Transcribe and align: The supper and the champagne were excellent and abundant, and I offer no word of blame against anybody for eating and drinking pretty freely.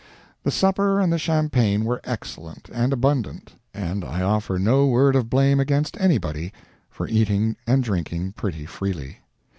The 0.41 0.49
supper 0.49 0.99
and 0.99 1.13
the 1.13 1.19
champagne 1.19 1.85
were 1.85 2.01
excellent 2.03 2.71
and 2.73 2.91
abundant, 2.91 3.53
and 3.71 4.03
I 4.03 4.23
offer 4.23 4.57
no 4.57 4.87
word 4.87 5.15
of 5.15 5.29
blame 5.29 5.59
against 5.59 5.95
anybody 6.01 6.51
for 6.89 7.07
eating 7.07 7.55
and 7.67 7.83
drinking 7.83 8.31
pretty 8.31 8.65
freely. 8.65 9.19